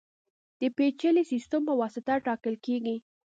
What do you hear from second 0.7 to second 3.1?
پېچلي سیستم په واسطه ټاکل کېږي.